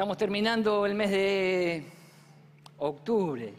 [0.00, 1.84] Estamos terminando el mes de
[2.78, 3.52] octubre,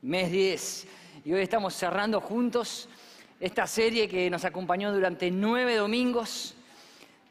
[0.00, 0.88] mes 10,
[1.24, 2.88] y hoy estamos cerrando juntos
[3.38, 6.56] esta serie que nos acompañó durante nueve domingos,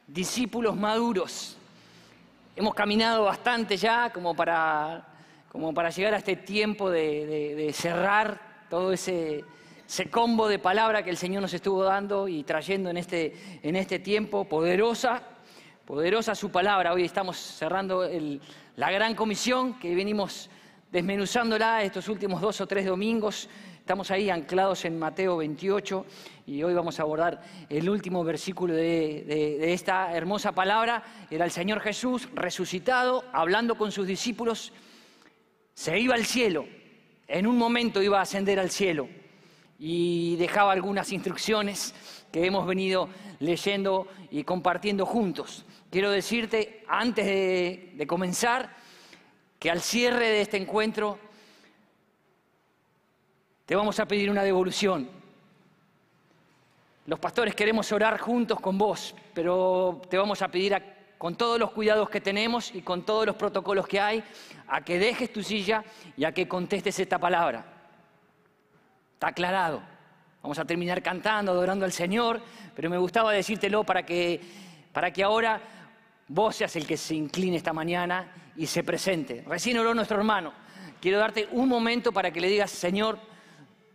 [0.07, 1.57] discípulos maduros.
[2.55, 5.05] Hemos caminado bastante ya como para,
[5.51, 8.39] como para llegar a este tiempo de, cerrar
[8.69, 9.43] todo ese,
[9.85, 13.75] ese combo de palabra que el Señor nos estuvo dando y trayendo en este, en
[13.75, 15.21] este tiempo, poderosa,
[15.91, 16.93] poderosa su palabra.
[16.93, 18.09] Hoy estamos cerrando
[18.77, 20.49] la gran comisión que venimos
[20.89, 23.49] desmenuzándola estos últimos dos o tres domingos.
[23.77, 26.05] Estamos ahí anclados en Mateo 28
[26.47, 31.03] y hoy vamos a abordar el último versículo de, esta hermosa palabra.
[31.29, 34.71] Era el Señor Jesús resucitado, hablando con sus discípulos.
[35.73, 36.67] Se iba al cielo,
[37.27, 39.09] en un momento iba a ascender al cielo
[39.77, 41.93] y dejaba algunas instrucciones
[42.31, 45.65] que hemos venido leyendo y compartiendo juntos.
[45.91, 48.69] Quiero decirte, antes de, comenzar,
[49.59, 51.19] que al cierre de este encuentro
[53.65, 55.09] te vamos a pedir una devolución.
[57.07, 60.81] Los pastores queremos orar juntos con vos, pero te vamos a pedir
[61.17, 64.23] con todos los cuidados que tenemos y con todos los protocolos que hay,
[64.69, 65.83] a que dejes tu silla
[66.15, 67.65] y a que contestes esta palabra.
[69.15, 69.81] Está aclarado.
[70.41, 72.41] Vamos a terminar cantando, adorando al Señor,
[72.73, 74.39] pero me gustaba decírtelo para que,
[74.93, 75.61] para que ahora
[76.33, 79.43] vos seas el que se incline esta mañana y se presente.
[79.45, 80.53] Recién oró nuestro hermano.
[81.01, 83.19] Quiero darte un momento para que le digas, Señor,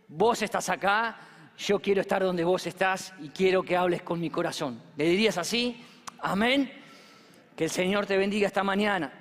[0.07, 1.17] vos estás acá,
[1.57, 4.81] yo quiero estar donde vos estás y quiero que hables con mi corazón.
[4.95, 5.83] ¿Le dirías así?
[6.19, 6.71] Amén.
[7.55, 9.11] Que el Señor te bendiga esta mañana.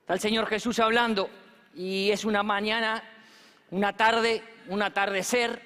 [0.00, 1.28] Está el Señor Jesús hablando
[1.74, 3.02] y es una mañana
[3.70, 5.60] una tarde, un atardecer,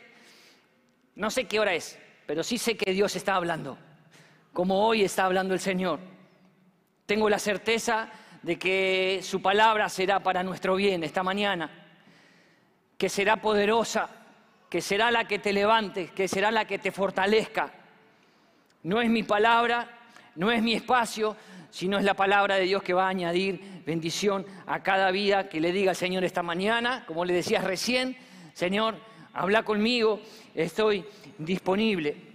[1.14, 3.78] no sé qué hora es, pero sí sé que Dios está hablando,
[4.52, 6.00] como hoy está hablando el Señor.
[7.06, 8.08] Tengo la certeza
[8.42, 11.70] de que su palabra será para nuestro bien esta mañana,
[12.98, 14.08] que será poderosa,
[14.68, 17.72] que será la que te levante, que será la que te fortalezca.
[18.82, 19.88] No es mi palabra,
[20.36, 21.36] no es mi espacio,
[21.70, 25.60] sino es la palabra de Dios que va a añadir bendición a cada vida que
[25.60, 28.16] le diga al Señor esta mañana, como le decías recién,
[28.52, 28.96] Señor,
[29.32, 30.20] habla conmigo,
[30.54, 31.04] estoy
[31.38, 32.31] disponible.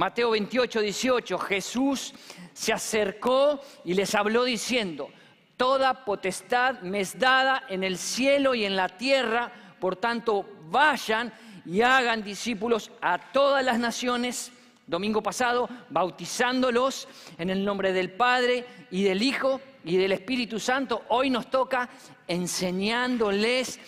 [0.00, 2.14] Mateo 28, 18, Jesús
[2.54, 5.10] se acercó y les habló diciendo,
[5.58, 11.30] Toda potestad me es dada en el cielo y en la tierra, por tanto vayan
[11.66, 14.50] y hagan discípulos a todas las naciones
[14.86, 17.06] domingo pasado, bautizándolos
[17.36, 21.04] en el nombre del Padre y del Hijo y del Espíritu Santo.
[21.08, 21.90] Hoy nos toca
[22.26, 23.78] enseñándoles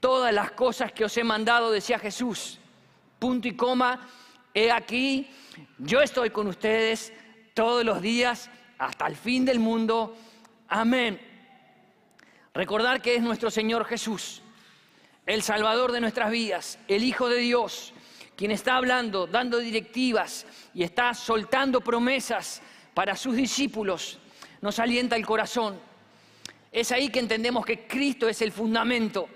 [0.00, 2.58] todas las cosas que os he mandado, decía Jesús.
[3.20, 4.00] Punto y coma,
[4.54, 5.28] he aquí,
[5.78, 7.12] yo estoy con ustedes
[7.52, 8.48] todos los días
[8.78, 10.16] hasta el fin del mundo.
[10.68, 11.20] Amén.
[12.54, 14.40] Recordar que es nuestro Señor Jesús,
[15.26, 17.92] el Salvador de nuestras vidas, el Hijo de Dios
[18.36, 22.62] quien está hablando, dando directivas y está soltando promesas
[22.92, 24.18] para sus discípulos,
[24.60, 25.78] nos alienta el corazón.
[26.72, 29.28] Es ahí que entendemos que Cristo es el fundamento,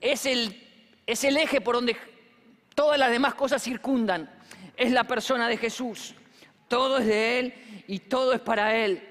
[0.00, 0.68] es el,
[1.06, 1.96] es el eje por donde
[2.74, 4.30] todas las demás cosas circundan,
[4.76, 6.14] es la persona de Jesús.
[6.68, 9.06] Todo es de Él y todo es para Él.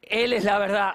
[0.00, 0.94] Él es la verdad.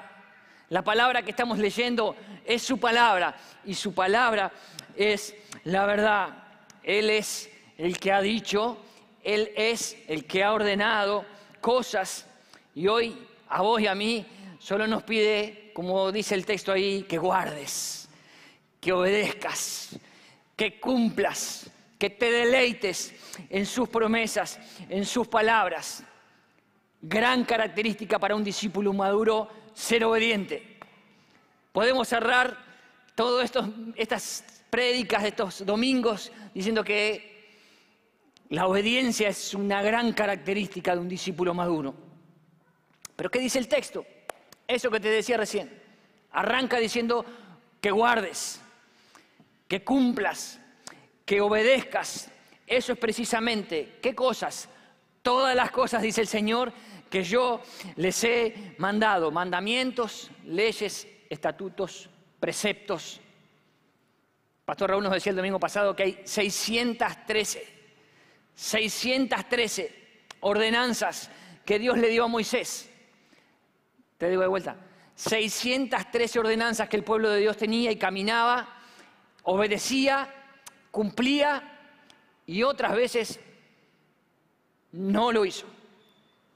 [0.70, 2.16] La palabra que estamos leyendo
[2.46, 4.52] es su palabra y su palabra
[4.96, 6.30] es la verdad.
[6.84, 8.78] Él es el que ha dicho,
[9.24, 11.26] Él es el que ha ordenado
[11.62, 12.26] cosas
[12.74, 13.18] y hoy
[13.50, 14.26] a vos y a mí
[14.60, 18.10] solo nos pide, como dice el texto ahí, que guardes,
[18.80, 19.98] que obedezcas,
[20.58, 23.14] que cumplas, que te deleites
[23.50, 24.60] en sus promesas,
[24.90, 26.04] en sus palabras.
[27.00, 30.80] Gran característica para un discípulo maduro, ser obediente.
[31.72, 32.58] Podemos cerrar
[33.14, 33.52] todas
[33.96, 37.38] estas prédicas de estos domingos diciendo que
[38.50, 41.94] la obediencia es una gran característica de un discípulo maduro.
[43.16, 44.06] Pero ¿qué dice el texto?
[44.68, 45.72] Eso que te decía recién.
[46.32, 47.26] Arranca diciendo
[47.80, 48.60] que guardes,
[49.68, 50.60] que cumplas,
[51.26, 52.30] que obedezcas.
[52.66, 54.70] Eso es precisamente, ¿qué cosas?
[55.22, 56.74] Todas las cosas, dice el Señor,
[57.10, 57.62] que yo
[57.96, 59.32] les he mandado.
[59.32, 62.10] Mandamientos, leyes, estatutos,
[62.40, 63.22] preceptos,
[64.68, 67.66] Pastor Raúl nos decía el domingo pasado que hay 613,
[68.54, 69.96] 613
[70.42, 71.32] ordenanzas
[71.64, 72.90] que Dios le dio a Moisés.
[74.18, 74.76] Te digo de vuelta,
[75.16, 78.77] 613 ordenanzas que el pueblo de Dios tenía y caminaba,
[79.50, 80.28] obedecía,
[80.92, 81.64] cumplía
[82.46, 83.40] y otras veces
[84.92, 85.66] no lo hizo.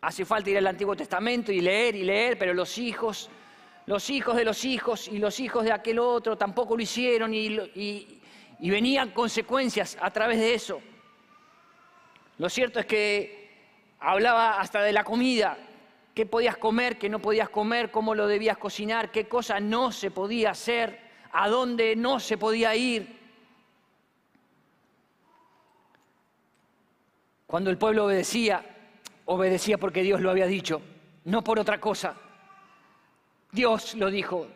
[0.01, 3.29] Hace falta ir al Antiguo Testamento y leer y leer, pero los hijos,
[3.85, 8.19] los hijos de los hijos y los hijos de aquel otro tampoco lo hicieron y,
[8.59, 10.81] venían consecuencias a través de eso.
[12.39, 13.51] Lo cierto es que
[14.01, 15.57] hablaba hasta de la comida,
[16.13, 20.11] qué podías comer, qué no podías comer, cómo lo debías cocinar, qué cosa no se
[20.11, 23.19] podía hacer, a dónde no se podía ir.
[27.47, 28.65] Cuando el pueblo obedecía,
[29.25, 30.81] obedecía porque Dios lo había dicho,
[31.25, 32.15] no por otra cosa.
[33.51, 34.47] Dios lo dijo,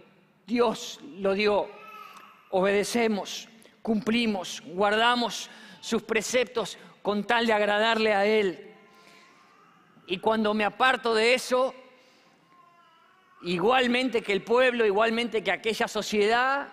[0.47, 1.67] Dios lo dio.
[2.51, 3.49] Obedecemos,
[3.81, 5.49] cumplimos, guardamos
[5.81, 8.73] sus preceptos con tal de agradarle a Él.
[10.07, 11.73] Y cuando me aparto de eso,
[13.45, 16.67] igualmente que el pueblo, igualmente que aquella sociedad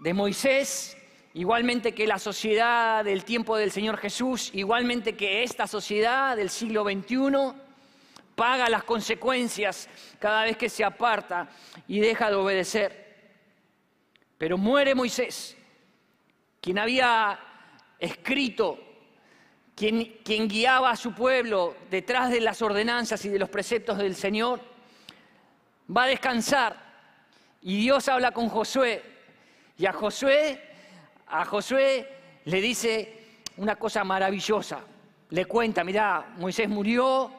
[0.00, 0.96] de Moisés,
[1.34, 6.84] igualmente que la sociedad del tiempo del Señor Jesús, igualmente que esta sociedad del siglo
[6.84, 7.52] XXI,
[8.34, 9.88] paga las consecuencias
[10.20, 11.48] cada vez que se aparta
[11.88, 13.08] y deja de obedecer.
[14.36, 15.56] Pero muere Moisés,
[16.60, 17.40] quien había
[17.98, 18.78] escrito,
[19.74, 24.60] quien, guiaba a su pueblo detrás de las ordenanzas y de los preceptos del Señor,
[25.94, 26.76] va a descansar.
[27.62, 29.02] Y Dios habla con Josué.
[29.76, 30.68] Y a Josué
[31.30, 32.08] a Josué
[32.44, 34.80] le dice una cosa maravillosa.
[35.30, 37.30] Le cuenta, mirá, Moisés murió,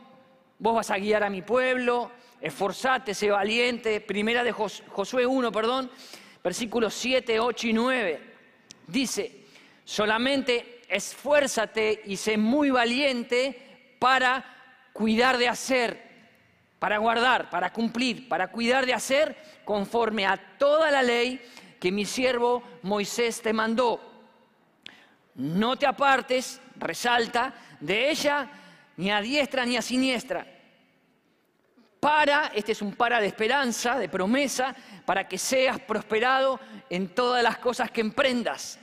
[0.60, 4.01] vos vas a guiar a mi pueblo, esforzate, sé valiente.
[4.01, 5.90] Primera de Josué 1, perdón,
[6.44, 8.22] versículos 7, 8 y 9.
[8.88, 9.46] Dice,
[9.84, 14.46] solamente esfuérzate y sé muy valiente para
[14.94, 16.09] cuidar de hacer,
[16.80, 19.36] para guardar, para cumplir, para cuidar de hacer
[19.66, 21.42] conforme a toda la ley
[21.80, 24.02] que mi siervo Moisés te mandó.
[25.36, 28.50] No te apartes, resalta, de ella
[28.98, 30.46] ni a diestra ni a siniestra.
[32.00, 34.74] Para, este es un para de esperanza, de promesa,
[35.06, 36.60] para que seas prosperado
[36.90, 38.80] en todas las cosas que emprendas.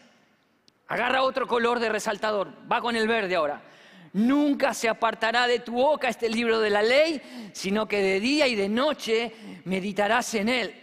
[0.88, 3.62] Agarra otro color de resaltador, va con el verde ahora.
[4.16, 8.46] Nunca se apartará de tu boca este libro de la ley, sino que de día
[8.48, 9.32] y de noche
[9.64, 10.74] meditarás en él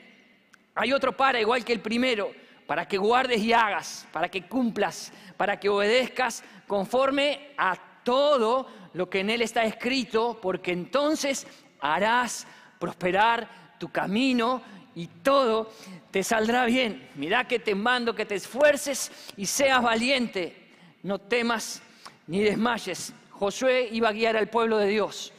[0.75, 2.31] hay otro para, igual que el primero,
[2.65, 9.09] para que guardes y hagas, para que cumplas, para que obedezcas conforme a todo lo
[9.09, 11.45] que en él está escrito, porque entonces
[11.79, 12.47] harás
[12.79, 14.61] prosperar tu camino
[14.95, 15.71] y todo
[16.09, 17.09] te saldrá bien.
[17.15, 20.71] Mirá que te mando que te esfuerces y seas valiente,
[21.03, 21.81] no temas
[22.25, 23.13] ni desmayes.
[23.43, 25.33] Josué iba a guiar al pueblo de Dios,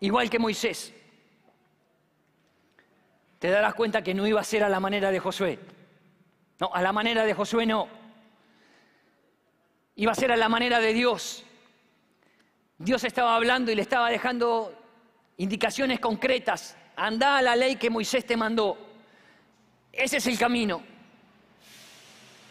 [0.00, 0.94] igual que Moisés
[3.38, 5.58] te darás cuenta que no iba a ser a la manera de Josué.
[6.58, 7.86] No, a la manera de Josué no.
[9.96, 11.44] Iba a ser a la manera de Dios.
[12.78, 14.72] Dios estaba hablando y le estaba dejando
[15.36, 16.78] indicaciones concretas.
[16.96, 18.78] Anda a la ley que Moisés te mandó.
[19.92, 20.82] Ese es el camino.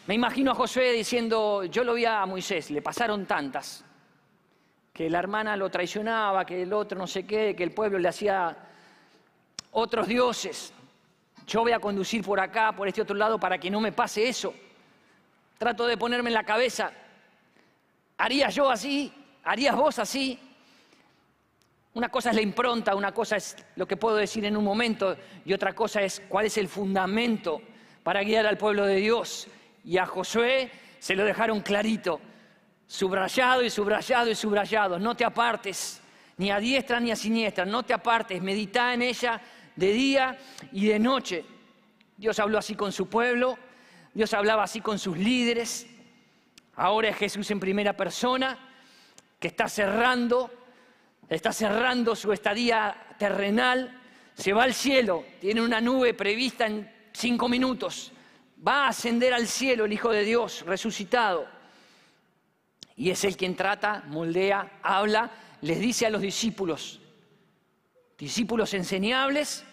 [0.05, 3.83] Me imagino a Josué diciendo, yo lo vi a Moisés, le pasaron tantas,
[4.93, 8.07] que la hermana lo traicionaba, que el otro no sé qué, que el pueblo le
[8.07, 8.55] hacía
[9.71, 10.71] otros dioses.
[11.47, 14.29] Yo voy a conducir por acá, por este otro lado, para que no me pase
[14.29, 14.53] eso.
[15.57, 16.91] Trato de ponerme en la cabeza,
[18.17, 19.11] ¿harías yo así?
[19.43, 20.39] ¿Harías vos así?
[21.95, 25.15] Una cosa es la impronta, una cosa es lo que puedo decir en un momento
[25.43, 27.61] y otra cosa es cuál es el fundamento
[28.03, 29.47] para guiar al pueblo de Dios.
[29.83, 32.19] Y a Josué se lo dejaron clarito,
[32.87, 34.99] subrayado y subrayado y subrayado.
[34.99, 36.01] No te apartes,
[36.37, 39.41] ni a diestra ni a siniestra, no te apartes, medita en ella
[39.75, 40.37] de día
[40.71, 41.45] y de noche.
[42.17, 43.57] Dios habló así con su pueblo,
[44.13, 45.87] Dios hablaba así con sus líderes.
[46.75, 48.57] Ahora es Jesús en primera persona
[49.39, 50.51] que está cerrando,
[51.27, 53.99] está cerrando su estadía terrenal,
[54.33, 58.11] se va al cielo, tiene una nube prevista en cinco minutos,
[58.65, 61.47] va a ascender al cielo el Hijo de Dios resucitado.
[62.95, 65.31] Y es el quien trata, moldea, habla,
[65.61, 66.99] les dice a los discípulos,
[68.17, 69.65] discípulos enseñables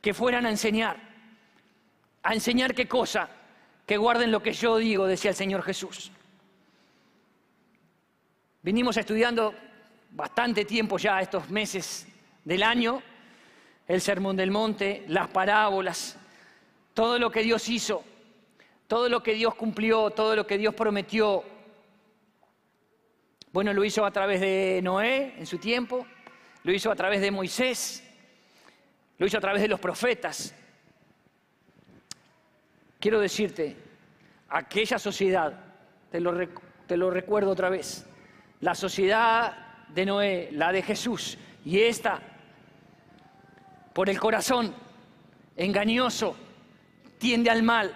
[0.00, 0.96] que fueran a enseñar.
[2.22, 3.28] ¿A enseñar qué cosa?
[3.86, 6.10] Que guarden lo que yo digo, decía el Señor Jesús.
[8.62, 9.54] Vinimos estudiando
[10.10, 12.06] bastante tiempo ya, estos meses
[12.44, 13.02] del año,
[13.86, 16.18] el Sermón del Monte, las parábolas,
[16.94, 18.02] todo lo que Dios hizo,
[18.88, 21.44] todo lo que Dios cumplió, todo lo que Dios prometió.
[23.56, 26.06] Bueno, lo hizo a través de Noé en su tiempo,
[26.62, 28.04] lo hizo a través de Moisés,
[29.16, 30.54] lo hizo a través de los profetas.
[33.00, 33.74] Quiero decirte,
[34.50, 35.58] aquella sociedad,
[36.10, 36.34] te lo,
[36.86, 38.04] te lo recuerdo otra vez,
[38.60, 39.56] la sociedad
[39.88, 42.20] de Noé, la de Jesús, y esta,
[43.94, 44.74] por el corazón
[45.56, 46.36] engañoso,
[47.16, 47.90] tiende al mal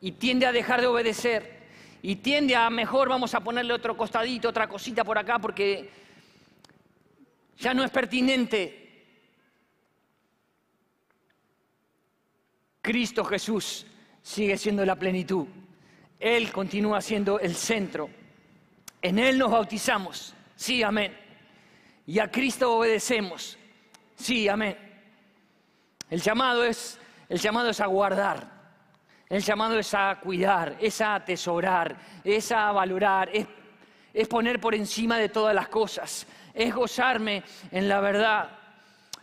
[0.00, 1.61] y tiende a dejar de obedecer
[2.02, 5.88] y tiende a mejor vamos a ponerle otro costadito, otra cosita por acá porque
[7.58, 8.82] ya no es pertinente.
[12.80, 13.86] Cristo Jesús
[14.20, 15.46] sigue siendo la plenitud.
[16.18, 18.10] Él continúa siendo el centro.
[19.00, 20.34] En Él nos bautizamos.
[20.56, 21.16] Sí, amén.
[22.04, 23.56] Y a Cristo obedecemos.
[24.16, 24.76] Sí, amén.
[26.10, 28.61] El llamado es, el llamado es a guardar.
[29.32, 33.46] El llamado es a cuidar, es a atesorar, es a valorar, es,
[34.12, 38.50] es poner por encima de todas las cosas, es gozarme en la verdad.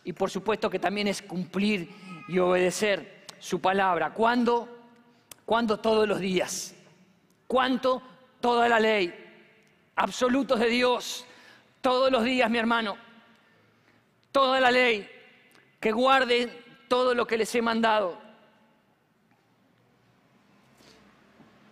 [0.04, 1.92] Y por supuesto que también es cumplir
[2.28, 4.12] y obedecer su palabra.
[4.12, 4.68] ¿Cuándo?
[5.46, 6.74] ¿Cuándo todos los días?
[7.46, 8.02] ¿Cuánto?
[8.42, 9.14] Toda la ley.
[9.96, 11.24] Absolutos de Dios.
[11.82, 12.98] Todos los días, mi hermano.
[14.32, 15.08] Toda la ley.
[15.80, 16.52] Que guarden
[16.88, 18.29] todo lo que les he mandado.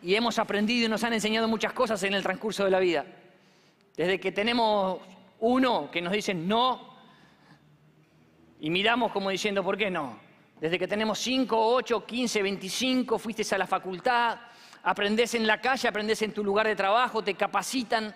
[0.02, 3.06] Y hemos aprendido y nos han enseñado muchas cosas en el transcurso de la vida.
[3.96, 5.00] Desde que tenemos
[5.40, 6.96] uno que nos dice no
[8.60, 10.20] y miramos como diciendo, ¿por qué no?
[10.60, 14.40] Desde que tenemos 5, 8, 15, 25, fuiste a la facultad,
[14.84, 18.16] aprendes en la calle, aprendes en tu lugar de trabajo, te capacitan.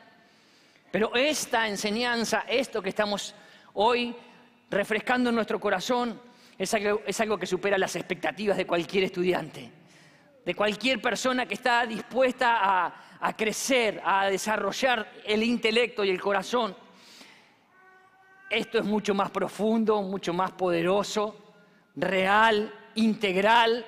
[0.91, 3.35] Pero esta enseñanza, esto que estamos
[3.73, 4.15] hoy
[4.69, 6.19] refrescando en nuestro corazón,
[6.57, 9.80] es algo que supera las expectativas de cualquier estudiante
[10.45, 16.75] de cualquier persona que está dispuesta a, crecer, a desarrollar el intelecto y el corazón.
[18.49, 21.37] Esto es mucho más profundo, mucho más poderoso,
[21.95, 23.85] real, integral,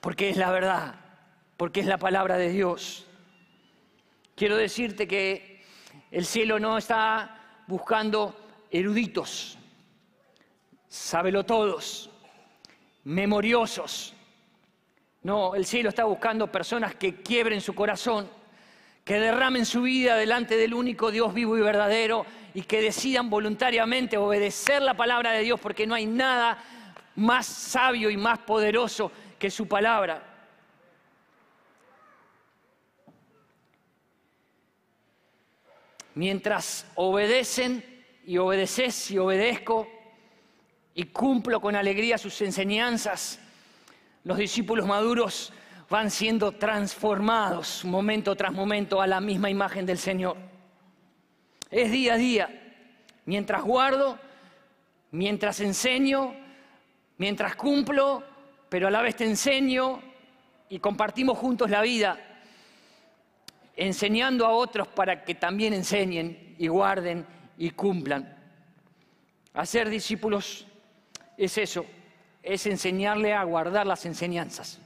[0.00, 0.94] porque es la verdad,
[1.56, 3.06] porque es la palabra de Dios.
[4.34, 5.62] Quiero decirte que
[6.10, 8.34] el cielo no está buscando
[8.70, 9.58] eruditos,
[10.88, 12.10] sábelo todos,
[13.04, 14.14] memoriosos,
[15.22, 18.28] no, el cielo está buscando personas que quiebren su corazón,
[19.04, 22.24] que derramen su vida delante del único Dios vivo y verdadero
[22.54, 26.62] y que decidan voluntariamente obedecer la palabra de Dios porque no hay nada
[27.16, 30.26] más sabio y más poderoso que su palabra.
[36.14, 37.84] Mientras obedecen
[38.24, 39.88] y obedeces y obedezco
[40.94, 43.39] y cumplo con alegría sus enseñanzas,
[44.24, 45.52] los discípulos maduros
[45.88, 50.36] van siendo transformados momento tras momento a la misma imagen del Señor.
[51.70, 52.56] Es día a día.
[53.26, 54.18] Mientras guardo,
[55.10, 56.34] mientras enseño,
[57.18, 58.22] mientras cumplo,
[58.68, 60.00] pero a la vez te enseño
[60.68, 62.18] y compartimos juntos la vida,
[63.76, 67.26] enseñando a otros para que también enseñen y guarden
[67.58, 68.36] y cumplan.
[69.54, 70.66] Hacer discípulos
[71.36, 71.84] es eso,
[72.42, 74.80] es enseñarle a guardar las enseñanzas.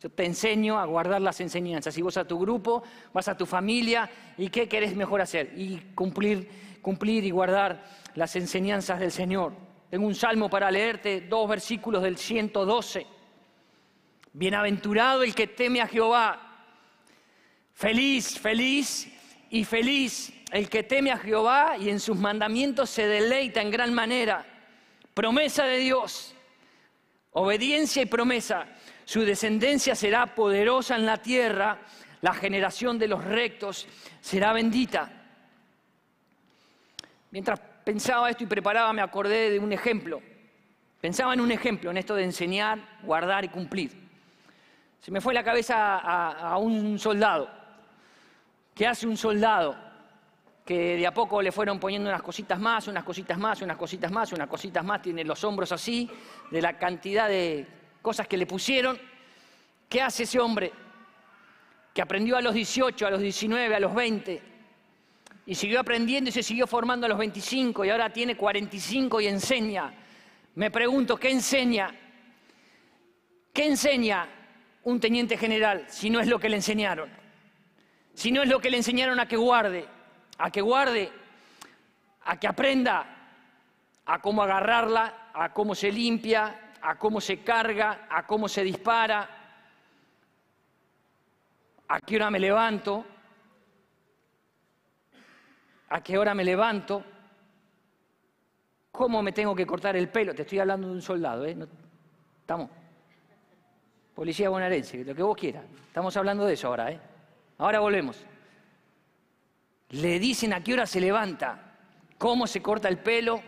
[0.00, 1.96] Yo te enseño a guardar las enseñanzas.
[1.96, 5.52] Y vos a tu grupo, vas a tu familia, ¿y qué querés mejor hacer?
[5.56, 7.82] Y cumplir, cumplir y guardar
[8.14, 9.54] las enseñanzas del Señor.
[9.88, 13.06] Tengo un salmo para leerte, dos versículos del 112.
[14.34, 16.66] Bienaventurado el que teme a Jehová.
[17.72, 19.10] Feliz, feliz
[19.50, 23.94] y feliz el que teme a Jehová y en sus mandamientos se deleita en gran
[23.94, 24.44] manera.
[25.14, 26.33] Promesa de Dios
[27.36, 28.66] Obediencia y promesa.
[29.04, 31.78] Su descendencia será poderosa en la tierra,
[32.20, 33.86] la generación de los rectos
[34.20, 35.10] será bendita.
[37.30, 40.22] Mientras pensaba esto y preparaba, me acordé de un ejemplo.
[41.00, 43.90] Pensaba en un ejemplo, en esto de enseñar, guardar y cumplir.
[45.00, 47.50] Se me fue la cabeza a, un soldado.
[48.74, 49.76] ¿Qué hace un soldado?
[50.64, 54.10] Que de a poco le fueron poniendo unas cositas más, unas cositas más, unas cositas
[54.10, 56.08] más, unas cositas más, tiene los hombros así,
[56.50, 57.66] de la cantidad de
[58.00, 58.98] cosas que le pusieron.
[59.88, 60.72] ¿Qué hace ese hombre
[61.92, 64.42] que aprendió a los 18, a los 19, a los 20
[65.46, 69.26] y siguió aprendiendo y se siguió formando a los 25 y ahora tiene 45 y
[69.26, 69.92] enseña?
[70.54, 71.94] Me pregunto, ¿qué enseña?
[73.52, 74.26] ¿Qué enseña
[74.84, 77.10] un teniente general si no es lo que le enseñaron?
[78.14, 79.86] Si no es lo que le enseñaron a que guarde,
[80.38, 81.10] a que guarde,
[82.24, 83.14] a que aprenda
[84.06, 89.28] a cómo agarrarla, a cómo se limpia, a cómo se carga, a cómo se dispara,
[91.88, 93.04] a qué hora me levanto,
[95.88, 97.04] a qué hora me levanto,
[98.90, 100.34] cómo me tengo que cortar el pelo.
[100.34, 101.56] Te estoy hablando de un soldado, ¿eh?
[102.40, 102.70] ¿Estamos?
[104.14, 105.64] Policía bonaerense, lo que vos quieras.
[105.86, 107.00] Estamos hablando de eso ahora, ¿eh?
[107.58, 108.24] Ahora volvemos.
[109.94, 111.76] Le dicen a qué hora se levanta,
[112.18, 113.42] cómo se corta el pelo,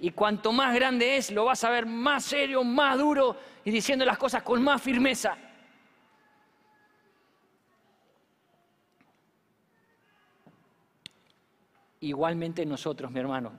[0.00, 4.04] y cuanto más grande es, lo vas a ver más serio, más duro y diciendo
[4.04, 5.36] las cosas con más firmeza.
[12.00, 13.52] Igualmente nosotros, mi hermano,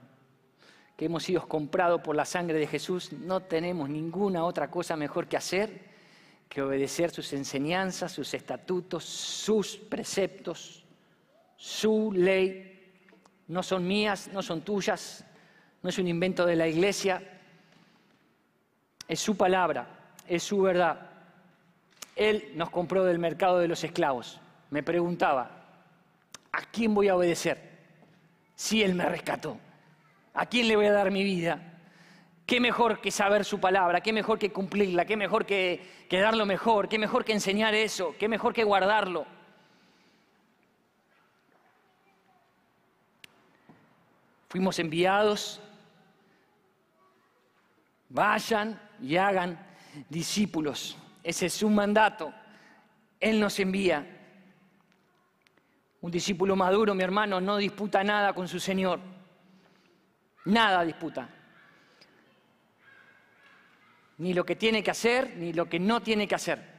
[0.96, 5.26] que hemos sido comprados por la sangre de Jesús, no tenemos ninguna otra cosa mejor
[5.26, 5.88] que hacer
[6.48, 10.84] que obedecer sus enseñanzas, sus estatutos, sus preceptos,
[11.58, 12.64] su ley.
[13.48, 15.24] No son mías, no son tuyas,
[15.82, 17.22] no es un invento de la iglesia,
[19.06, 19.86] es su palabra,
[20.26, 21.10] es su verdad.
[22.14, 24.40] Él nos compró del mercado de los esclavos.
[24.70, 25.50] Me preguntaba,
[26.52, 27.58] ¿a quién voy a obedecer?
[28.54, 29.56] Si Él me rescató,
[30.34, 31.80] ¿a quién le voy a dar mi vida?
[32.44, 34.02] ¿Qué mejor que saber su palabra?
[34.02, 35.06] ¿Qué mejor que cumplirla?
[35.06, 36.88] ¿Qué mejor que, que dar lo mejor?
[36.88, 38.14] ¿Qué mejor que enseñar eso?
[38.18, 39.26] ¿Qué mejor que guardarlo?
[44.48, 45.60] Fuimos enviados
[48.08, 49.58] Vayan y hagan
[50.08, 50.96] discípulos.
[51.22, 52.32] Ese es su mandato.
[53.20, 54.14] Él nos envía.
[56.00, 59.00] Un discípulo maduro, mi hermano, no disputa nada con su Señor.
[60.46, 61.28] Nada disputa.
[64.18, 66.78] Ni lo que tiene que hacer, ni lo que no tiene que hacer.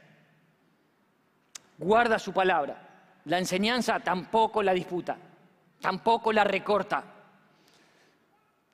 [1.78, 2.88] Guarda su palabra.
[3.26, 5.16] La enseñanza tampoco la disputa,
[5.80, 7.19] tampoco la recorta.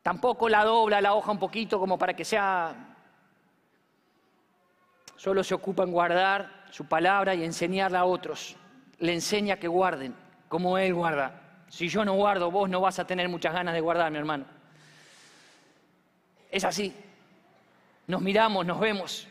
[0.07, 2.95] Tampoco la dobla la hoja un poquito como para que sea...
[5.17, 8.55] Solo se ocupa en guardar su palabra y enseñarla a otros.
[9.01, 10.15] Le enseña que guarden,
[10.47, 11.65] como Él guarda.
[11.69, 14.45] Si yo no guardo, vos no vas a tener muchas ganas de guardar, mi hermano.
[16.53, 16.95] Es así.
[18.07, 19.27] Nos miramos, nos vemos.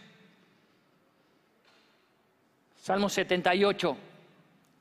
[2.81, 3.97] Salmo 78,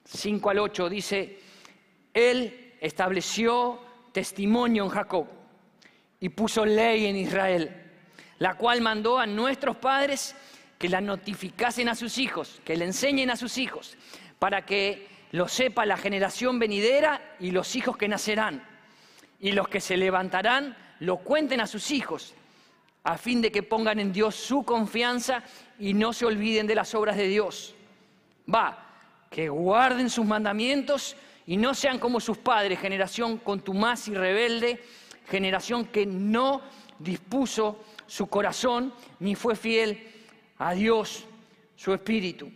[0.06, 1.38] 5 al 8 dice,
[2.12, 3.78] Él estableció
[4.12, 5.43] testimonio en Jacob
[6.20, 7.70] y puso ley en Israel,
[8.38, 10.34] la cual mandó a nuestros padres
[10.78, 13.96] que la notificasen a sus hijos, que le enseñen a sus hijos,
[14.38, 18.62] para que lo sepa la generación venidera y los hijos que nacerán.
[19.40, 22.34] Y los que se levantarán lo cuenten a sus hijos,
[23.02, 25.42] a fin de que pongan en Dios su confianza
[25.78, 27.74] y no se olviden de las obras de Dios.
[28.52, 28.84] Va,
[29.30, 34.82] que guarden sus mandamientos y no sean como sus padres, generación contumaz y rebelde
[35.26, 36.62] generación que no
[36.98, 40.10] dispuso su corazón ni fue fiel
[40.58, 41.24] a Dios,
[41.76, 42.50] su espíritu.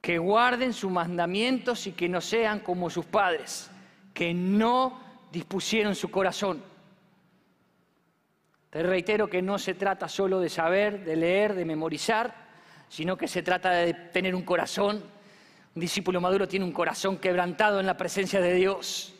[0.00, 3.70] Que guarden sus mandamientos y que no sean como sus padres,
[4.12, 5.00] que no
[5.32, 6.62] dispusieron su corazón.
[8.70, 12.34] Te reitero que no se trata solo de saber, de leer, de memorizar,
[12.88, 15.02] sino que se trata de tener un corazón
[15.74, 19.12] un discípulo maduro tiene un corazón quebrantado en la presencia de Dios.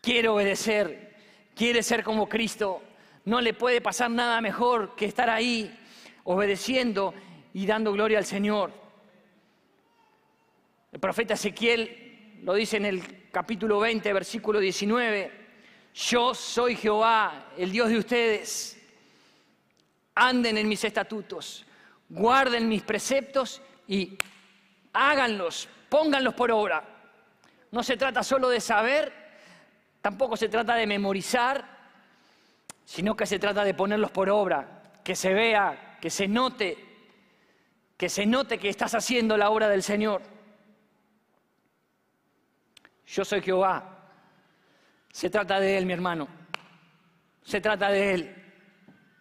[0.00, 1.14] Quiere obedecer,
[1.54, 2.82] quiere ser como Cristo.
[3.26, 5.78] No le puede pasar nada mejor que estar ahí
[6.24, 7.12] obedeciendo
[7.52, 8.72] y dando gloria al Señor.
[10.90, 15.30] El profeta Ezequiel lo dice en el capítulo 20, versículo 19.
[15.94, 18.78] Yo soy Jehová, el Dios de ustedes.
[20.14, 21.66] Anden en mis estatutos,
[22.08, 24.18] guarden mis preceptos y
[24.92, 26.82] háganlos, pónganlos por obra.
[27.70, 29.12] No se trata solo de saber,
[30.00, 31.64] tampoco se trata de memorizar,
[32.84, 36.76] sino que se trata de ponerlos por obra, que se vea, que se note,
[37.96, 40.22] que se note que estás haciendo la obra del Señor.
[43.06, 43.98] Yo soy Jehová.
[45.10, 46.28] Se trata de Él, mi hermano.
[47.44, 48.42] Se trata de Él.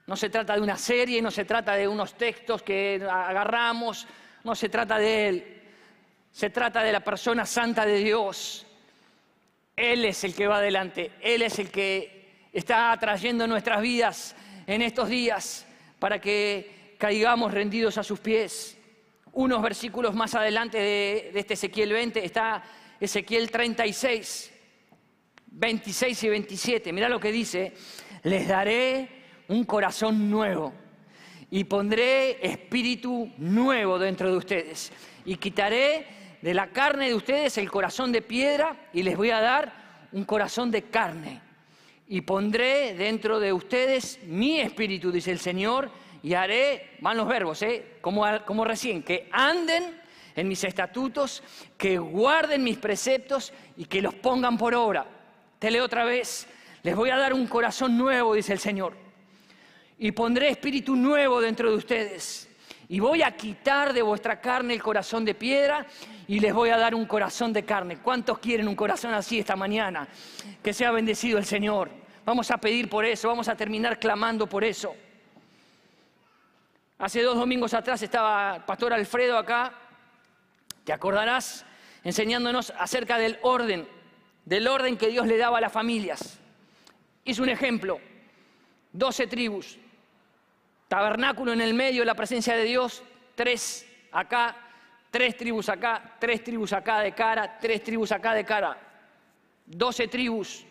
[0.08, 4.08] No se trata de una serie, no se trata de unos textos que agarramos,
[4.44, 5.61] no se trata de Él.
[6.32, 8.66] Se trata de la persona santa de Dios.
[9.76, 11.12] Él es el que va adelante.
[11.22, 14.36] Él es el que está trayendo nuestras vidas
[14.68, 15.66] en estos días
[16.00, 18.78] para que caigamos rendidos a sus pies.
[19.34, 22.64] Unos versículos más adelante de, este Ezequiel 20 está
[23.00, 24.52] Ezequiel 36,
[25.48, 26.94] 26 y 27.
[26.94, 27.74] Mira lo que dice.
[28.24, 29.10] Les daré
[29.48, 30.74] un corazón nuevo
[31.50, 34.92] y pondré espíritu nuevo dentro de ustedes
[35.26, 39.42] y quitaré de la carne de ustedes el corazón de piedra y les voy a
[39.42, 39.74] dar
[40.12, 41.42] un corazón de carne.
[42.08, 45.90] Y pondré dentro de ustedes mi espíritu, dice el Señor,
[46.24, 47.98] y haré, van los verbos, ¿eh?
[48.02, 50.02] como, como recién, que anden
[50.36, 51.44] en mis estatutos,
[51.78, 55.06] que guarden mis preceptos y que los pongan por obra.
[55.60, 56.48] Te leo otra vez,
[56.84, 58.94] les voy a dar un corazón nuevo, dice el Señor,
[59.98, 62.50] y pondré espíritu nuevo dentro de ustedes
[62.90, 65.86] Y voy a quitar de vuestra carne el corazón de piedra
[66.32, 67.98] y les voy a dar un corazón de carne.
[67.98, 70.08] ¿Cuántos quieren un corazón así esta mañana?
[70.64, 71.90] Que sea bendecido el Señor.
[72.24, 74.96] Vamos a pedir por eso, vamos a terminar clamando por eso.
[77.00, 79.74] Hace dos domingos atrás estaba el pastor Alfredo acá,
[80.86, 81.66] te acordarás,
[82.02, 83.86] enseñándonos acerca del orden,
[84.46, 86.40] del orden que Dios le daba a las familias.
[87.26, 88.00] Hizo un ejemplo,
[88.94, 89.78] doce tribus,
[90.88, 93.04] tabernáculo en el medio, la presencia de Dios,
[93.36, 94.71] tres acá,
[95.12, 98.78] tres tribus acá, tres tribus acá de cara, tres tribus acá de cara,
[99.66, 100.66] doce tribus.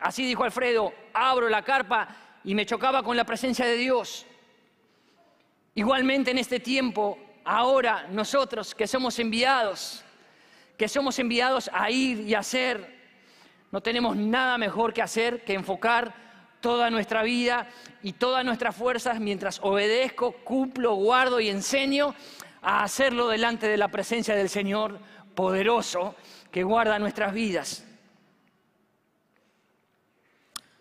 [0.00, 2.08] Así dijo Alfredo, abro la carpa
[2.44, 4.26] y me chocaba con la presencia de Dios.
[5.74, 10.04] Igualmente en este tiempo, ahora nosotros que somos enviados,
[10.76, 12.98] que somos enviados a ir y hacer,
[13.70, 16.14] no tenemos nada mejor que hacer que enfocar
[16.60, 17.68] toda nuestra vida
[18.02, 22.14] y todas nuestras fuerzas mientras obedezco, cumplo, guardo y enseño
[22.62, 24.98] a hacerlo delante de la presencia del Señor
[25.34, 26.14] poderoso
[26.50, 27.84] que guarda nuestras vidas.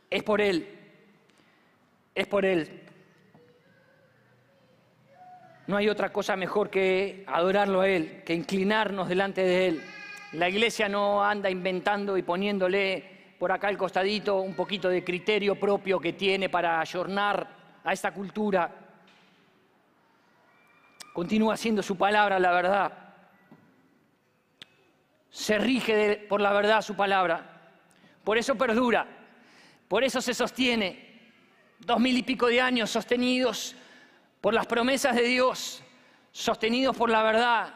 [0.10, 0.68] Es por Él,
[2.16, 2.84] es por Él.
[5.68, 9.84] No hay otra cosa mejor que adorarlo a Él, que inclinarnos delante de Él.
[10.34, 15.60] La iglesia no anda inventando y poniéndole por acá al costadito un poquito de criterio
[15.60, 17.48] propio que tiene para ayornar
[17.84, 18.87] a esta cultura.
[21.18, 22.94] Continúa siendo su palabra la verdad.
[25.32, 27.72] Se rige por la verdad su palabra.
[28.24, 29.08] Por eso perdura.
[29.88, 31.34] Por eso se sostiene.
[31.80, 33.76] Dos mil y pico de años sostenidos
[34.42, 35.82] por las promesas de Dios,
[36.32, 37.74] sostenidos por la verdad,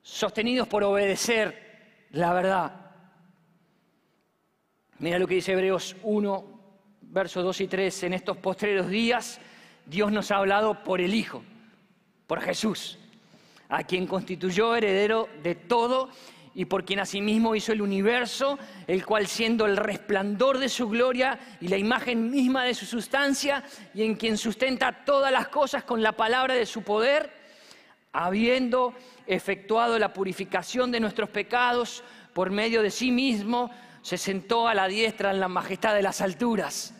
[0.00, 2.72] sostenidos por obedecer la verdad.
[4.98, 6.60] Mira lo que dice Hebreos 1,
[7.02, 8.02] versos 2 y 3.
[8.04, 9.38] En estos postreros días
[9.84, 11.44] Dios nos ha hablado por el Hijo,
[12.30, 12.96] por Jesús,
[13.68, 16.10] a quien constituyó heredero de todo
[16.54, 21.40] y por quien asimismo hizo el universo, el cual siendo el resplandor de su gloria
[21.60, 23.64] y la imagen misma de su sustancia,
[23.94, 27.32] y en quien sustenta todas las cosas con la palabra de su poder,
[28.12, 28.94] habiendo
[29.26, 34.86] efectuado la purificación de nuestros pecados por medio de sí mismo, se sentó a la
[34.86, 36.94] diestra en la majestad de las alturas.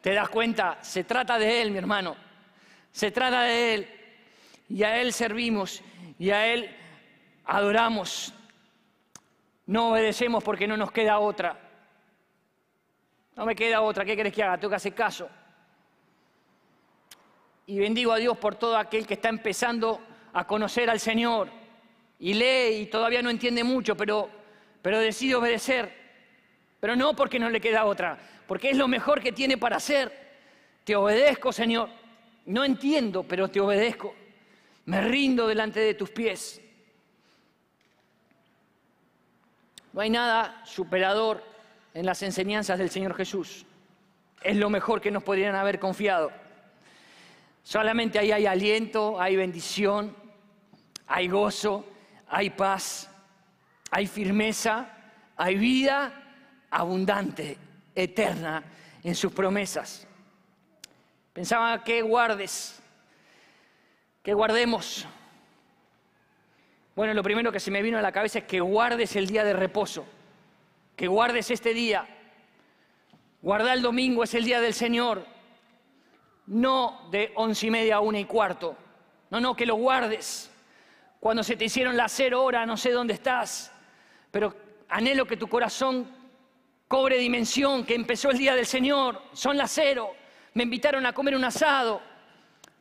[0.00, 0.78] ¿Te das cuenta?
[0.80, 2.14] Se trata de Él, mi hermano.
[2.92, 3.97] Se trata de Él.
[4.68, 5.82] Y a Él servimos
[6.18, 6.70] y a Él
[7.44, 8.34] adoramos.
[9.66, 11.58] No obedecemos porque no nos queda otra.
[13.36, 14.04] No me queda otra.
[14.04, 14.58] ¿Qué querés que haga?
[14.58, 15.28] Tengo que hacer caso.
[17.66, 20.00] Y bendigo a Dios por todo aquel que está empezando
[20.32, 21.48] a conocer al Señor.
[22.18, 24.28] Y lee y todavía no entiende mucho, pero,
[24.82, 25.94] pero decide obedecer.
[26.80, 30.28] Pero no porque no le queda otra, porque es lo mejor que tiene para hacer.
[30.84, 31.90] Te obedezco, Señor.
[32.46, 34.14] No entiendo, pero te obedezco.
[34.88, 36.62] Me rindo delante de tus pies.
[39.92, 41.44] No hay nada superador
[41.92, 43.66] en las enseñanzas del Señor Jesús.
[44.42, 46.32] Es lo mejor que nos podrían haber confiado.
[47.62, 50.16] Solamente ahí hay aliento, hay bendición,
[51.06, 51.84] hay gozo,
[52.26, 53.10] hay paz,
[53.90, 54.88] hay firmeza,
[55.36, 56.14] hay vida
[56.70, 57.58] abundante,
[57.94, 58.64] eterna
[59.04, 60.06] en sus promesas.
[61.34, 62.77] Pensaba que guardes,
[64.28, 65.06] que guardemos.
[66.94, 69.42] Bueno, lo primero que se me vino a la cabeza es que guardes el día
[69.42, 70.04] de reposo,
[70.96, 72.06] que guardes este día.
[73.40, 75.24] Guarda el domingo, es el día del Señor,
[76.46, 78.76] no de once y media a una y cuarto.
[79.30, 80.50] No, no, que lo guardes.
[81.20, 83.72] Cuando se te hicieron las cero horas, no sé dónde estás,
[84.30, 84.54] pero
[84.90, 86.06] anhelo que tu corazón
[86.86, 90.10] cobre dimensión, que empezó el día del Señor, son las cero,
[90.52, 92.17] me invitaron a comer un asado.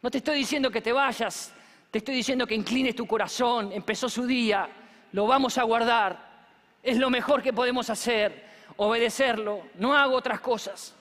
[0.02, 1.54] No te estoy diciendo que te vayas,
[1.92, 4.70] te estoy diciendo que inclines tu corazón, empezó su día,
[5.12, 6.48] lo vamos a guardar,
[6.84, 10.94] es lo mejor que podemos hacer, obedecerlo, no hago otras cosas.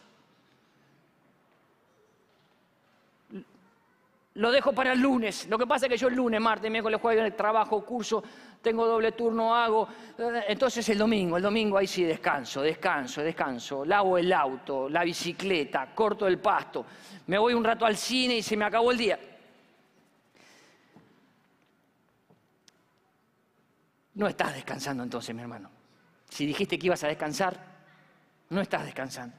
[4.36, 5.48] Lo dejo para el lunes.
[5.48, 8.22] Lo que pasa es que yo el lunes, martes, miércoles, jueves, el trabajo, curso,
[8.60, 9.88] tengo doble turno, hago.
[10.46, 13.84] Entonces el domingo, el domingo ahí sí descanso, descanso, descanso.
[13.86, 16.84] Lavo el auto, la bicicleta, corto el pasto.
[17.28, 19.18] Me voy un rato al cine y se me acabó el día.
[24.14, 25.70] No estás descansando entonces, mi hermano.
[26.28, 27.58] Si dijiste que ibas a descansar,
[28.50, 29.34] no estás descansando.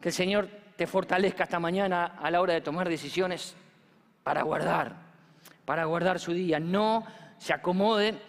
[0.00, 3.54] Que el Señor te fortalezca esta mañana a la hora de tomar decisiones
[4.28, 4.94] para guardar,
[5.64, 6.60] para guardar su día.
[6.60, 7.06] No
[7.38, 8.20] se acomoden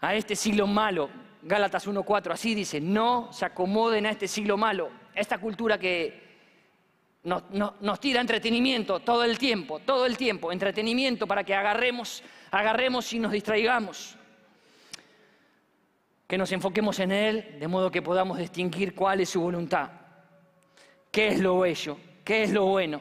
[0.00, 1.10] a este siglo malo.
[1.42, 6.40] Gálatas 1.4, así dice, no se acomoden a este siglo malo, esta cultura que
[7.22, 13.20] nos, tira entretenimiento todo el tiempo, todo el tiempo, entretenimiento para que agarremos, agarremos y
[13.20, 14.16] nos distraigamos.
[16.26, 19.88] Que nos enfoquemos en Él de modo que podamos distinguir cuál es su voluntad,
[21.12, 23.00] qué es lo bello, qué es lo bueno,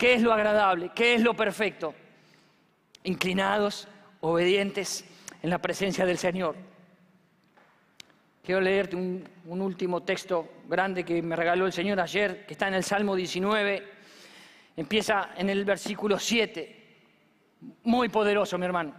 [0.00, 1.94] qué es lo agradable, qué es lo perfecto.
[3.04, 3.86] Inclinados,
[4.22, 5.04] obedientes
[5.42, 6.56] en la presencia del Señor.
[8.42, 12.74] Quiero leerte un, último texto grande que me regaló el Señor ayer, que está en
[12.74, 13.86] el Salmo 19.
[14.74, 16.76] Empieza en el versículo 7.
[17.82, 18.94] Muy poderoso, mi hermano.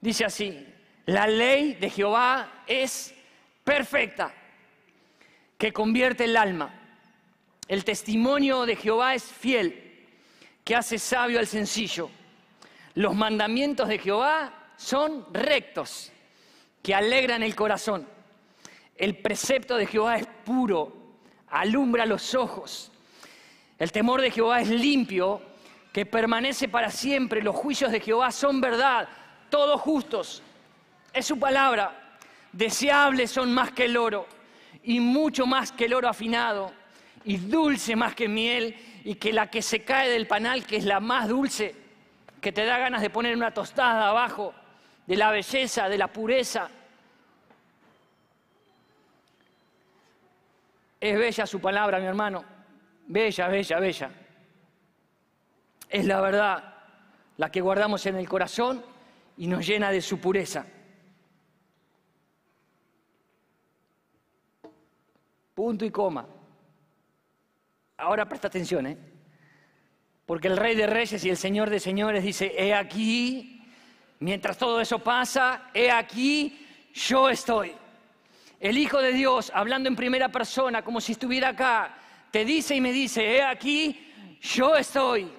[0.00, 0.66] Dice así,
[1.06, 3.14] la ley de Jehová es
[3.62, 4.34] perfecta,
[5.56, 6.74] que convierte el alma.
[7.68, 9.90] El testimonio de Jehová es fiel,
[10.64, 12.10] que hace sabio al sencillo.
[12.94, 16.12] Los mandamientos de Jehová son rectos,
[16.82, 18.06] que alegran el corazón.
[18.96, 20.92] El precepto de Jehová es puro,
[21.48, 22.90] alumbra los ojos.
[23.78, 25.42] El temor de Jehová es limpio,
[25.92, 27.42] que permanece para siempre.
[27.42, 29.08] Los juicios de Jehová son verdad,
[29.50, 30.42] todos justos.
[31.12, 32.18] Es su palabra.
[32.52, 34.26] Deseables son más que el oro
[34.82, 36.72] y mucho más que el oro afinado
[37.24, 40.84] y dulce más que miel y que la que se cae del panal, que es
[40.84, 41.74] la más dulce,
[42.40, 44.54] que te da ganas de poner una tostada abajo,
[45.06, 46.68] de la belleza, de la pureza.
[51.00, 52.44] Es bella su palabra, mi hermano.
[53.06, 54.10] Bella, bella, bella.
[55.88, 56.74] Es la verdad,
[57.36, 58.84] la que guardamos en el corazón
[59.36, 60.64] y nos llena de su pureza.
[65.54, 66.26] Punto y coma.
[68.02, 68.98] Ahora presta atención, ¿eh?
[70.26, 73.62] Porque el Rey de Reyes y el Señor de Señores dice, he aquí,
[74.18, 77.72] mientras todo eso pasa, he aquí, yo estoy.
[78.58, 81.94] El Hijo de Dios, hablando en primera persona, como si estuviera acá,
[82.32, 85.30] te dice y me dice, he aquí, yo estoy.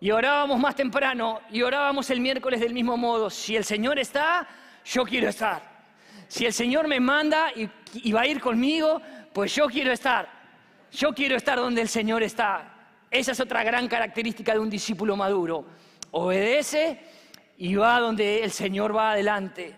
[0.00, 3.28] Y orábamos más temprano y orábamos el miércoles del mismo modo.
[3.28, 4.48] Si el Señor está,
[4.84, 5.62] yo quiero estar.
[6.26, 9.02] Si el Señor me manda y, va a ir conmigo,
[9.34, 10.41] pues yo quiero estar.
[10.92, 12.74] Yo quiero estar donde el Señor está.
[13.10, 15.64] Esa es otra gran característica de un discípulo maduro.
[16.10, 17.00] Obedece
[17.56, 19.74] y va donde el Señor va adelante.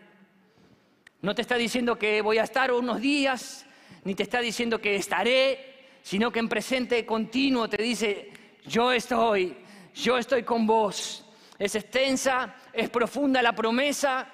[1.23, 3.65] No te está diciendo que voy a estar unos días,
[4.03, 8.33] ni te está diciendo que estaré, sino que en presente continuo te dice,
[8.67, 9.57] yo estoy,
[9.95, 11.25] yo estoy con vos.
[11.59, 14.27] Es extensa, es profunda la promesa.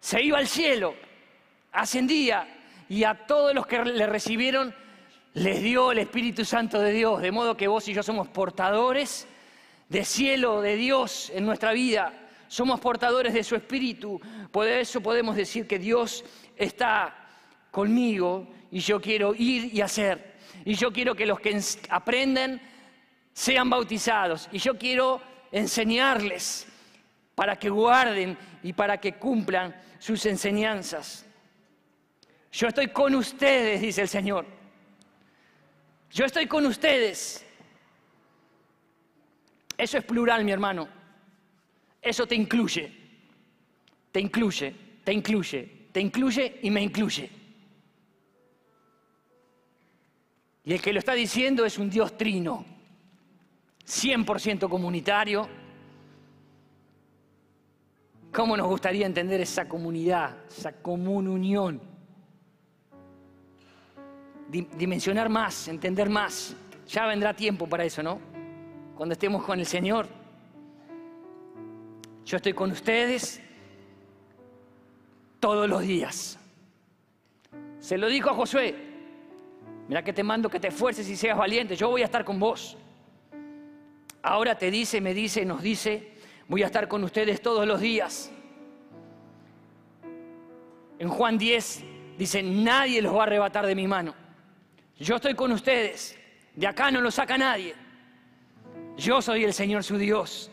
[0.00, 0.94] Se iba al cielo,
[1.70, 2.48] ascendía
[2.88, 4.74] y a todos los que le recibieron
[5.34, 9.26] les dio el Espíritu Santo de Dios, de modo que vos y yo somos portadores
[9.88, 14.20] de cielo, de Dios en nuestra vida somos portadores de su espíritu.
[14.50, 16.24] Por eso podemos decir que Dios
[16.56, 17.14] está
[17.70, 20.34] conmigo y yo quiero ir y hacer.
[20.64, 22.60] Y yo quiero que los que aprenden
[23.32, 24.48] sean bautizados.
[24.50, 26.66] Y yo quiero enseñarles
[27.36, 31.24] para que guarden y para que cumplan sus enseñanzas.
[32.50, 34.44] Yo estoy con ustedes, dice el Señor.
[36.10, 37.44] Yo estoy con ustedes.
[39.76, 40.88] Eso es plural, mi hermano.
[42.02, 42.92] Eso te incluye,
[44.10, 47.30] te incluye, te incluye, te incluye y me incluye.
[50.64, 52.64] Y el que lo está diciendo es un Dios trino,
[53.86, 55.48] 100% comunitario.
[58.32, 61.89] ¿Cómo nos gustaría entender esa comunidad, esa común unión?
[64.50, 66.56] Dimensionar más, entender más.
[66.88, 68.18] Ya vendrá tiempo para eso, ¿no?
[68.96, 70.08] Cuando estemos con el Señor.
[72.24, 73.40] Yo estoy con ustedes
[75.38, 76.38] todos los días.
[77.78, 78.74] Se lo dijo a Josué.
[79.88, 81.74] Mira que te mando que te esfuerces y seas valiente.
[81.74, 82.76] Yo voy a estar con vos.
[84.22, 86.12] Ahora te dice, me dice, nos dice,
[86.46, 88.30] voy a estar con ustedes todos los días.
[90.98, 91.84] En Juan 10
[92.18, 94.19] dice, nadie los va a arrebatar de mi mano.
[95.00, 96.16] Yo estoy con ustedes.
[96.54, 97.74] De acá no lo saca nadie.
[98.96, 100.50] Yo soy el Señor su Dios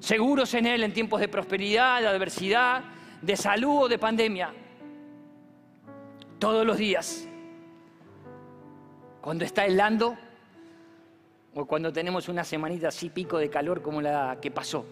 [0.00, 2.84] seguros en Él en tiempos de prosperidad, de adversidad,
[3.20, 4.54] de salud o de pandemia.
[6.38, 7.28] Todos los días.
[9.20, 10.16] Cuando está helando
[11.54, 14.86] o cuando tenemos una semanita así pico de calor como la que pasó.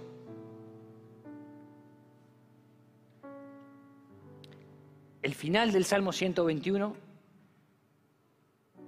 [5.22, 7.05] El final del Salmo 121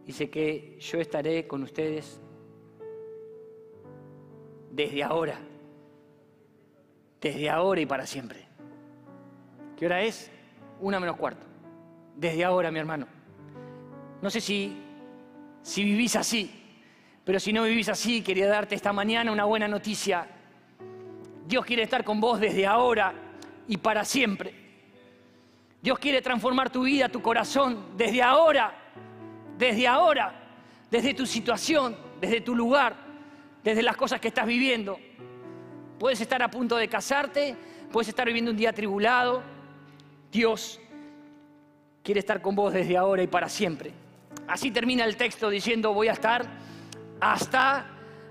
[0.08, 2.20] dice que yo estaré con ustedes
[4.72, 5.38] desde ahora
[7.20, 8.46] desde ahora y para siempre.
[9.76, 10.30] ¿Qué hora es?
[10.80, 11.46] Una menos cuarto.
[12.16, 13.06] Desde ahora, mi hermano.
[14.20, 14.76] No sé si,
[15.62, 16.54] si vivís así,
[17.24, 20.26] Pero si no vivís así, quería darte esta mañana una buena noticia.
[21.46, 23.12] Dios quiere estar con vos desde ahora
[23.66, 24.54] y para siempre.
[25.82, 28.87] Dios quiere transformar tu vida, tu corazón, desde ahora,
[29.58, 30.32] desde ahora,
[30.90, 32.94] desde tu situación, desde tu lugar,
[33.62, 34.98] desde las cosas que estás viviendo.
[35.98, 37.56] Puedes estar a punto de casarte,
[37.92, 39.42] puedes estar viviendo un día tribulado.
[40.30, 40.80] Dios
[42.04, 43.92] quiere estar con vos desde ahora y para siempre.
[44.46, 46.46] Así termina el texto diciendo, voy a estar
[47.20, 47.84] hasta,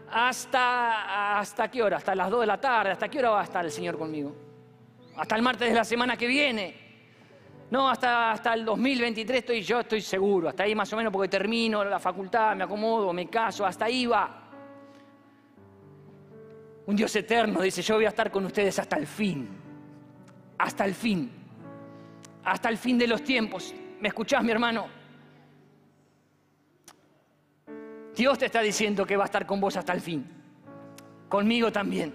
[0.09, 3.43] hasta, hasta qué hora, hasta las 2 de la tarde, hasta qué hora va a
[3.43, 4.33] estar el Señor conmigo.
[5.17, 6.86] Hasta el martes de la semana que viene.
[7.69, 10.47] No, hasta, hasta el 2023 estoy yo, estoy seguro.
[10.47, 14.05] Hasta ahí más o menos porque termino la facultad, me acomodo, me caso, hasta ahí
[14.05, 14.43] va.
[16.85, 19.49] Un Dios eterno dice, yo voy a estar con ustedes hasta el fin.
[20.57, 21.29] Hasta el fin.
[22.45, 23.75] Hasta el fin de los tiempos.
[23.99, 24.87] ¿Me escuchás, mi hermano?
[28.15, 30.25] Dios te está diciendo que va a estar con vos hasta el fin.
[31.27, 32.13] Conmigo también.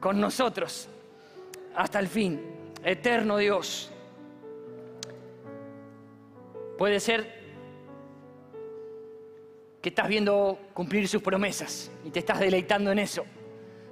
[0.00, 0.88] Con nosotros.
[1.76, 2.40] Hasta el fin.
[2.82, 3.92] Eterno Dios.
[6.80, 7.30] Puede ser
[9.82, 13.26] que estás viendo cumplir sus promesas y te estás deleitando en eso.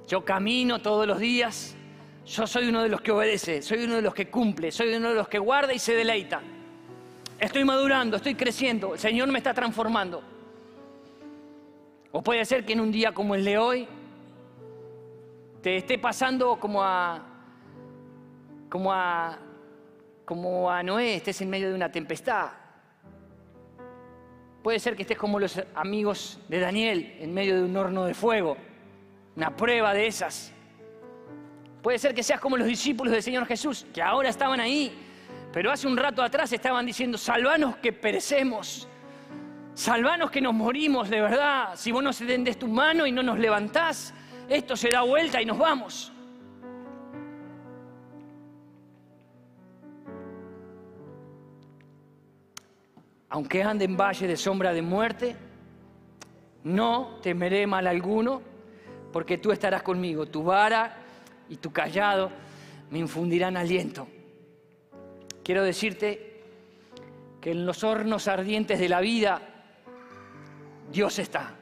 [0.06, 1.76] Yo camino todos los días.
[2.24, 5.10] Yo soy uno de los que obedece, soy uno de los que cumple, soy uno
[5.10, 6.40] de los que guarda y se deleita.
[7.38, 10.22] Estoy madurando, estoy creciendo, el Señor me está transformando.
[12.10, 13.86] O puede ser que en un día como el de hoy
[15.60, 17.22] te esté pasando como a
[18.70, 19.38] como a
[20.24, 22.48] como a Noé, estés en medio de una tempestad.
[24.68, 28.12] Puede ser que estés como los amigos de Daniel en medio de un horno de
[28.12, 28.54] fuego
[29.34, 30.52] una prueba de esas.
[31.82, 34.92] Puede ser que seas como los discípulos del Señor Jesús, que ahora estaban ahí,
[35.54, 38.86] pero hace un rato atrás estaban diciendo, salvanos que perecemos,
[39.72, 43.22] salvanos que nos morimos de verdad, si vos no se tendes tu mano y no
[43.22, 44.12] nos levantás,
[44.50, 46.12] esto se da vuelta y nos vamos.
[53.30, 55.36] Aunque ande en valle de sombra de muerte,
[56.64, 58.42] no temeré mal alguno,
[59.12, 60.26] porque tú estarás conmigo.
[60.26, 60.96] Tu vara
[61.48, 62.30] y tu callado
[62.90, 64.06] me infundirán aliento.
[65.42, 66.42] Quiero decirte
[67.40, 69.40] que en los hornos ardientes de la vida
[70.90, 71.54] Dios está.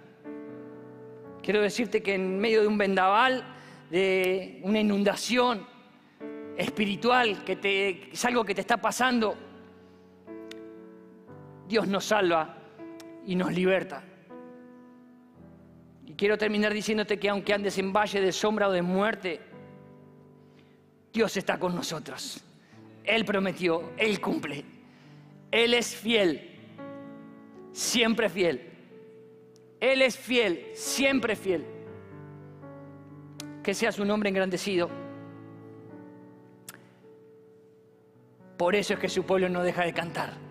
[1.43, 3.45] Quiero decirte que en medio de un vendaval,
[3.91, 5.67] de una inundación
[6.57, 9.37] espiritual, que te, es algo que te está pasando,
[11.69, 12.57] Dios nos salva
[13.27, 14.03] y nos liberta
[16.17, 19.41] quiero terminar diciéndote que aunque andes en valle de sombra o de muerte,
[21.13, 22.43] Dios está con nosotros.
[23.05, 24.65] Él prometió, Él cumple.
[25.51, 26.51] Él es fiel,
[27.73, 28.73] siempre fiel.
[29.79, 31.65] Él es fiel, siempre fiel.
[33.63, 34.91] Que sea su nombre engrandecido.
[38.57, 40.46] Por eso es que su pueblo no deja de cantar.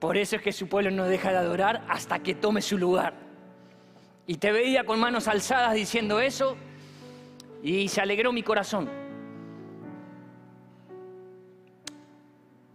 [0.00, 3.12] Por eso es que su pueblo no deja de adorar hasta que tome su lugar.
[4.26, 6.56] Y te veía con manos alzadas diciendo eso
[7.62, 8.88] y se alegró mi corazón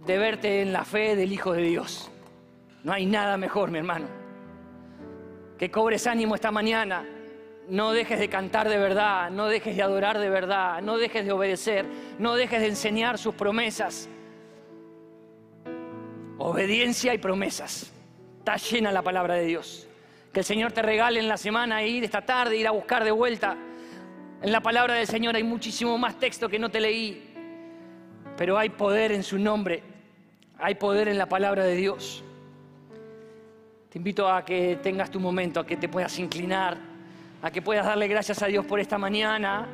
[0.05, 2.11] de verte en la fe del Hijo de Dios.
[2.83, 4.05] No hay nada mejor, mi hermano.
[5.57, 7.03] Que cobres ánimo esta mañana.
[7.67, 11.31] No dejes de cantar de verdad, no dejes de adorar de verdad, no dejes de
[11.31, 11.87] obedecer,
[12.19, 14.07] no dejes de enseñar sus promesas.
[16.47, 17.91] Obediencia y promesas.
[18.37, 19.87] Está llena la palabra de Dios.
[20.31, 23.09] Que el Señor te regale en la semana ir esta tarde, ir a buscar de
[23.09, 23.57] vuelta.
[24.43, 27.33] En la palabra del Señor hay muchísimo más texto que no te leí,
[28.37, 29.81] pero hay poder en su nombre,
[30.59, 32.23] hay poder en la palabra de Dios.
[33.89, 36.77] Te invito a que tengas tu momento, a que te puedas inclinar,
[37.41, 39.67] a que puedas darle gracias a Dios por esta mañana.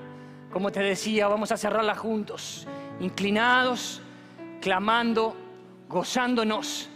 [0.50, 2.66] Como te decía, vamos a cerrarla juntos,
[3.02, 4.02] inclinados,
[4.62, 5.36] clamando,
[5.92, 6.90] gozándonos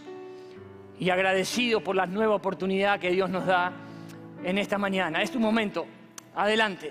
[0.98, 3.72] y agradecido por la nueva oportunidad que Dios nos da
[4.42, 5.22] en esta mañana.
[5.22, 5.86] Es tu momento.
[6.34, 6.84] Adelante.